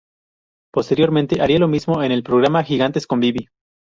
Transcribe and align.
Posteriormente 0.73 1.43
haría 1.43 1.59
lo 1.59 1.67
mismo 1.67 2.01
en 2.01 2.11
el 2.11 2.23
programa 2.23 2.63
"Gigantes 2.63 3.05
con 3.05 3.19
Vivi". 3.19 3.49